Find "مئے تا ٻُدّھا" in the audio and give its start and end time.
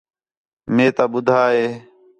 0.73-1.41